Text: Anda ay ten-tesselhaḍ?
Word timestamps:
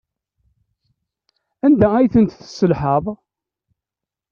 Anda 1.65 1.87
ay 1.95 2.07
ten-tesselhaḍ? 2.13 3.05